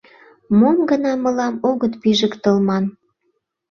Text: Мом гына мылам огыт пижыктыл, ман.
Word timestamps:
Мом 0.59 0.77
гына 0.89 1.11
мылам 1.23 1.55
огыт 1.69 1.93
пижыктыл, 2.01 2.57
ман. 2.67 2.85